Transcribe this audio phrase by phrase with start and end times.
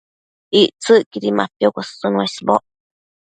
[0.59, 2.63] Ictsëcquidi mapiocosën uesboc